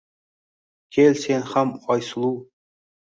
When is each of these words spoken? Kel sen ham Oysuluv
Kel 0.93 1.13
sen 1.23 1.41
ham 1.51 1.69
Oysuluv 1.91 2.37